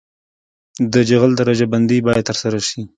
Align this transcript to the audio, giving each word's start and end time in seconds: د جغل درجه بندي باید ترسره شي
د 0.93 0.95
جغل 1.09 1.31
درجه 1.39 1.65
بندي 1.71 1.97
باید 2.05 2.27
ترسره 2.29 2.59
شي 2.67 2.81